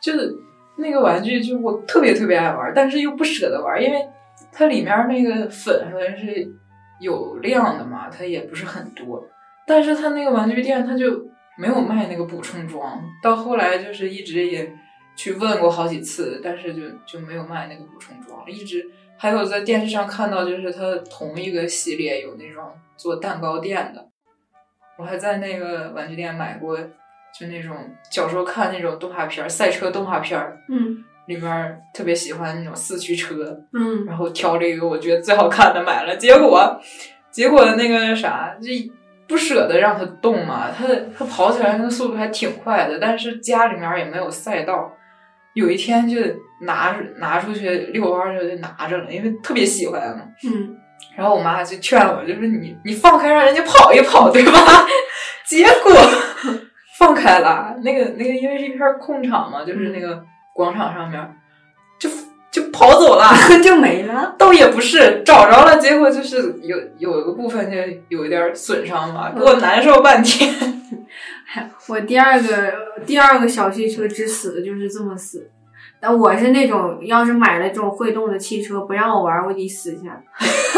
[0.00, 0.34] 就是
[0.76, 3.98] 那个玩具，就我特别特别爱玩，但是又不舍得玩，因为
[4.52, 6.46] 它里面那个粉好像是
[7.00, 9.22] 有量的嘛，它也不是很多，
[9.66, 11.26] 但是它那个玩具店它就
[11.58, 14.72] 没有卖那个补充装，到后来就是一直也
[15.16, 18.84] 去问过好几次，但是就就没有卖那个补充装，一直
[19.16, 22.64] 还有在电视上看到，就是它同一个系列有那种
[22.96, 24.08] 做蛋糕店的，
[24.98, 27.76] 我还在那个玩具店买过，就那种
[28.10, 31.04] 小时候看那种动画片儿，赛车动画片儿，嗯。
[31.26, 34.04] 里面特别喜欢那种四驱车，嗯。
[34.04, 36.78] 然后挑了一个我觉得最好看的买了，结果
[37.30, 38.68] 结果那个啥，就
[39.26, 40.86] 不舍得让它动嘛，它
[41.16, 44.92] 它跑起来那个速度还挺快的，但是家里面也没有赛道，
[45.54, 46.20] 有一天就
[46.62, 50.22] 拿拿出去遛弯儿的时候就拿着了，因为特别喜欢嘛。
[50.44, 50.76] 嗯，
[51.16, 54.52] 然后我妈就劝我，就说你你放开让人家跑一跑，对吧？
[55.46, 55.92] 结果
[56.98, 60.24] 放开了，那个那个因为是一片空场嘛，就是那个
[60.54, 61.36] 广场上面
[61.98, 62.08] 就
[62.50, 63.28] 就跑走了。
[63.62, 64.34] 就没了。
[64.38, 67.76] 倒也不是找着了，结果就是有有一个部分就
[68.08, 70.52] 有一点儿损伤嘛，给我难受半天。
[71.88, 72.74] 我第二个
[73.06, 75.50] 第二个小汽车之死就是这么死。
[76.00, 80.20] 但我是那种，要是买了这种会动的汽车，不让我玩，我得死一下。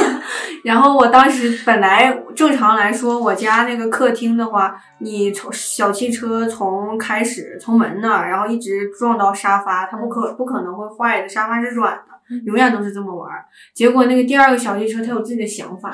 [0.62, 13.45] 然后我当时本来正常来说，我家那个客厅的话，你从小汽车从开始从门那儿，然后一直撞到沙发，它不可不可能会坏的，沙发是软的，永远都是这么玩儿。
[13.74, 15.91] 结果那个第二个小汽车，它有自己的想法，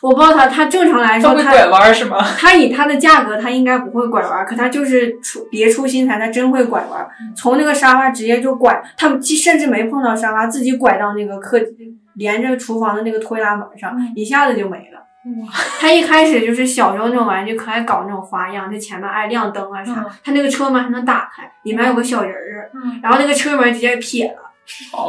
[0.00, 2.18] 我不知道它，它正常来说它他会拐弯儿是吗？
[2.38, 11.58] 他以他的价格，他应该不会拐弯，可他就是出别出心裁，他真会拐弯，从那个沙发直接就拐，他既甚至没碰到沙发，自己拐到那个客
[12.14, 15.00] 连着厨房的那个推拉门上，一下子就没了。
[15.78, 20.06] 他一开始就是小时候那种玩具，可爱搞那种花样，就前面爱亮灯啊啥嗯。
[20.24, 24.51] 他那个车门还能打开，里面有个小人儿，嗯然后那个车门直接撇了，好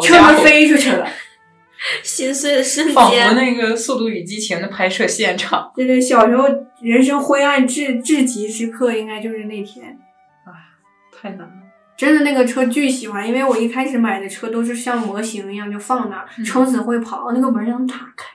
[0.02, 1.08] 车门，飞出去了。
[2.02, 5.70] 心碎的瞬仿佛，那个《速度与激情》的拍摄现场。
[5.76, 6.48] 对对小时候
[6.82, 10.00] 人生灰暗至至极时刻，应该就是那天。
[10.46, 10.80] 啊
[11.12, 11.54] 太难了，
[11.98, 18.28] 真的那个车巨喜欢，因为我一开始买的车都是像模型一样就放那儿，嗯撑死会跑，那个门能打开，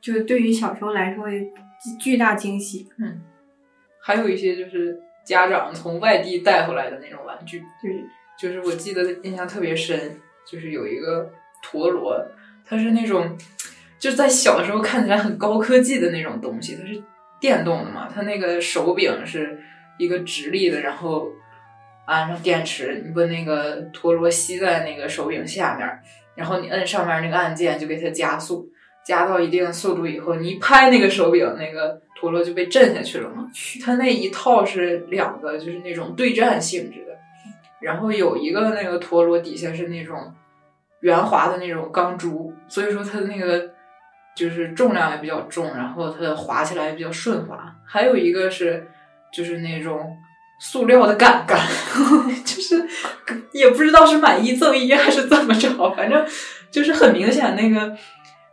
[0.00, 1.26] 就是对于小时候来说
[2.00, 2.88] 巨大惊喜。
[2.98, 3.20] 嗯
[4.00, 8.02] 还有一些就是家长从外地带回来的那种玩具，对，
[8.38, 11.30] 就是我记得印象特别深，就是有一个
[11.62, 12.16] 陀螺，
[12.64, 13.36] 它是那种
[13.98, 17.02] 就在小的时候看起来很高科技的那种东西，它是
[17.40, 19.58] 电动的嘛，它那个手柄是
[19.98, 21.28] 一个直立的，然后
[22.06, 25.88] 安上电池，你把那个陀螺吸在那个手柄下面，
[26.34, 28.68] 然后你摁上面那个按键就给它加速，
[29.04, 33.48] 加到一定速度以后，你一拍那个手柄，那个陀螺就被震下去了嘛。
[33.84, 37.11] 它那一套是两个，就是那种对战性质的，
[37.82, 40.32] 然后有一个那个陀螺底下是那种
[41.00, 43.70] 圆滑的那种钢珠，所以说它的那个
[44.36, 47.74] 就是重量也比较重，然后它的滑起来也比较顺滑。
[47.84, 48.86] 还有一个是
[49.32, 50.16] 就是那种
[50.60, 51.58] 塑料的杆杆，
[52.44, 52.86] 就是
[53.52, 56.24] 也不知道是买一赠一还是怎么着，反正
[56.70, 57.96] 就是很明显那个。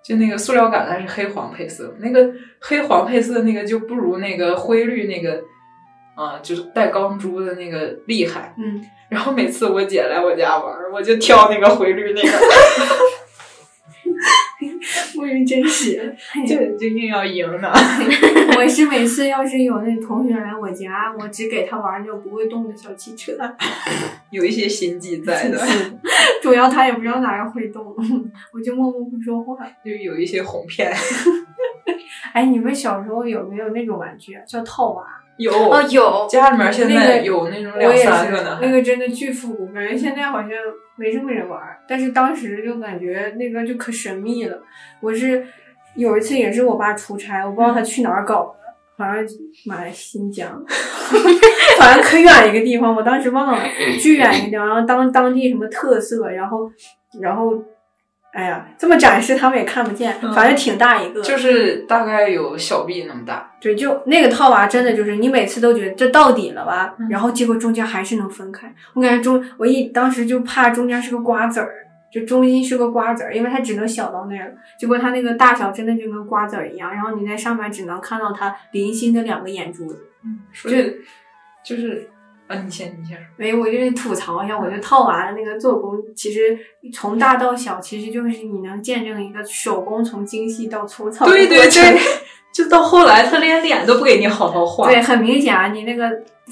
[0.02, 2.28] 就那个塑料杆它是黑黄配色，那个
[2.60, 5.40] 黑黄配色那个就不如那个灰绿那个，
[6.20, 8.54] 啊、就是带钢珠的那个厉害。
[8.58, 12.30] 嗯，然后每次我姐来我家玩，我就挑那个回绿那个，
[15.18, 16.14] 我以为真是。
[16.46, 17.72] 就就硬要赢呢。
[18.58, 23.38] 我是每次要是有那同学来我家，我只给他玩那种不会动的小汽车，
[24.30, 25.58] 有一些心机在的，
[26.44, 27.96] 主要他也不知道哪个会动，
[28.52, 29.56] 我就默默不说话。
[29.86, 30.92] 就有一些哄骗。
[32.34, 34.44] 哎，你们小时候有没有那种玩具啊？
[34.46, 35.06] 叫套娃？
[35.40, 40.50] 有哦，有家里面现在有那种两三个呢，，那个真的巨复古，感觉现在好像
[40.98, 44.62] 没什么人玩儿，但是当时就感觉那个就可神秘了。
[45.00, 45.46] 我是
[45.96, 48.54] 有一次也是我爸出差，我不知道他去哪儿搞
[48.98, 49.26] 的，好像
[49.66, 50.62] 马来新疆，
[51.80, 53.64] 反正可远一个地方，我当时忘了，
[53.98, 56.70] 巨远一个地方，然后当当地什么特色，然后
[57.22, 57.54] 然后。
[58.32, 61.22] 哎呀，这么展示他们也看不见，嗯反正挺大一个。
[61.22, 63.52] 就是大概有小臂那么大。
[63.60, 68.74] 对，就那个套娃真的就是你每次都觉得这到底了吧，嗯然后结果中间还是能分开。
[68.94, 71.72] 我感觉中我一当时就怕中间是个瓜子儿，
[72.12, 74.54] 就中心是个瓜子儿，因为它只能小到那儿了。
[74.78, 80.06] 结果它那个大小真的就跟瓜子儿一样，然后你在上面只能看到它零星的两个眼珠子。
[80.24, 80.94] 嗯所以
[81.64, 82.10] 就是
[82.50, 83.24] 啊，你先你先说。
[83.38, 86.58] 没，我就是吐槽一下，我觉得套娃的那个做工，其实
[86.92, 92.00] 从大到小，其实就是你能见证一个手工从精细到粗糙对对对，
[92.52, 94.88] 就到后来他连脸都不给你好好画。
[94.88, 96.10] 对，很明显啊，你那个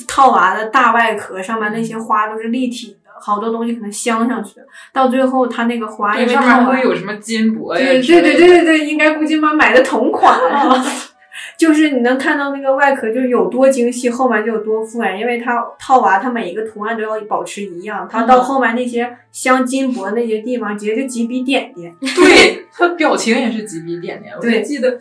[0.07, 4.59] 套娃的大外壳上面那些花都是立体的，好多东西可能镶上去，
[4.93, 7.99] 到最后它那个花因为对上面会有什么金箔呀对？
[8.03, 10.39] 对对对对对，应该估计妈买的同款。
[11.57, 21.95] 就是你能看到那个外壳就是有多精细，后面就有多复原，因为它套娃它每一个图案都要保持一样，它到后面那些镶金箔那些地方直接就几笔点点。
[21.99, 24.33] 对，它表情也是几笔点点。
[24.35, 24.97] 我就记得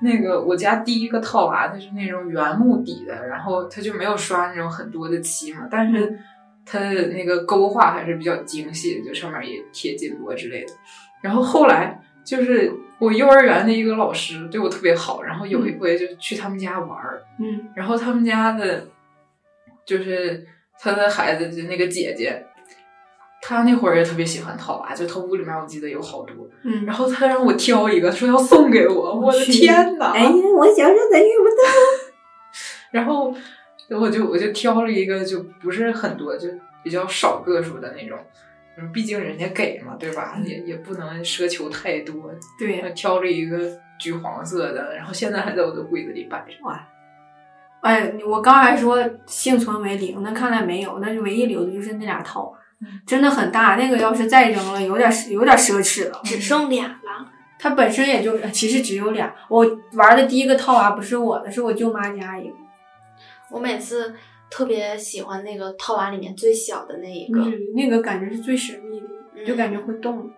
[0.00, 6.18] 那个我家第一个套娃，它是那种原木底的，然后它就没有刷那种很多的漆嘛，但是
[6.64, 10.72] 它的那个勾画还是比较精细的，就上面也贴金箔之类的。
[11.20, 18.86] 然后后来就是我幼儿园的一个老师对我特别好，然后有一回就去他们家玩儿，嗯然后他们家的，
[19.86, 20.46] 就是
[20.78, 22.44] 他的孩子，就那个姐姐，
[23.40, 30.12] 她那会儿也特别喜欢套娃，就她屋里面我记得有好多，嗯，然后她让我挑一个，说要送给我，我的天呐！
[30.14, 31.62] 哎呀，我小时候咋遇不到？
[32.92, 33.34] 然后
[33.90, 36.48] 我就我就挑了一个，就不是很多，就
[36.82, 38.18] 比较少个数的那种。
[38.78, 40.38] 嗯，毕竟人家给嘛，对吧？
[40.44, 42.30] 也也不能奢求太多。
[42.58, 43.58] 对，挑了一个
[43.98, 46.54] 橘黄色的，然后现在还在我的柜子里摆着。
[47.80, 56.20] 哎，我刚还说幸存为零，那看来没有，那就唯一留的就是那俩套，嗯真的很大，那个要是再扔了，有点有点奢侈了。
[56.24, 57.32] 只剩俩了。
[57.60, 62.54] 它本身也就其实只有俩，我玩的第一个套娃不是我的，是我舅妈家一个，
[63.50, 64.14] 我每次
[64.50, 70.30] 特别喜欢那个套娃里面最小的那一个，嗯，那个感觉是最神秘的，嗯就感觉会动。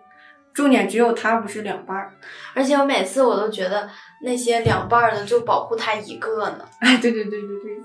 [0.53, 2.11] 重点只有它不是两半儿。
[2.53, 3.89] 而且我每次我都觉得
[4.21, 6.65] 那些两半儿的就保护它一个呢。
[6.79, 7.77] 哎，对对对对对，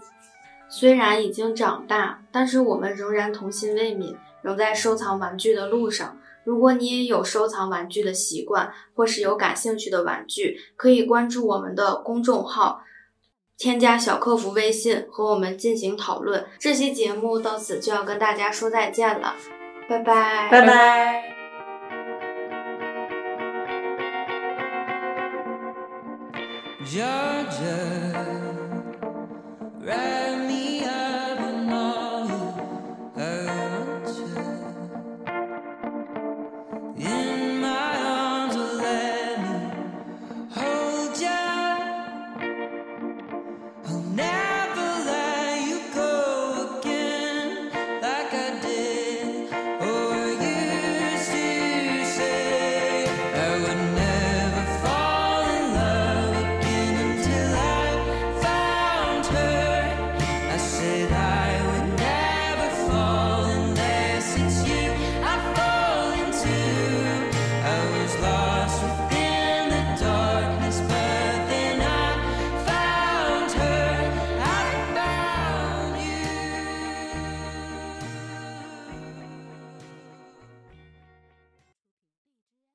[0.68, 6.18] 虽然已经长大，但是我们仍然童心未泯，仍在收藏玩具的路上。
[6.42, 12.82] 如果你也有收藏玩具的习惯，或是有感兴趣的玩具，可以关注我们的公众号，
[13.58, 16.44] 添加小客服微信和我们进行讨论。
[16.58, 19.34] 这期节目到此就要跟大家说再见了，
[19.88, 21.32] 拜拜，拜拜。
[26.84, 28.35] Georgia,